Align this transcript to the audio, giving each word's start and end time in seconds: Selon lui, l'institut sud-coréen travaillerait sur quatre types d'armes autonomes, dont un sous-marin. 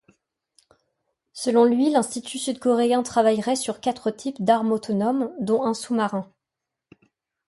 Selon 1.31 1.63
lui, 1.63 1.91
l'institut 1.91 2.39
sud-coréen 2.39 3.03
travaillerait 3.03 3.55
sur 3.55 3.79
quatre 3.79 4.09
types 4.09 4.41
d'armes 4.43 4.71
autonomes, 4.71 5.31
dont 5.39 5.61
un 5.61 5.75
sous-marin. 5.75 6.27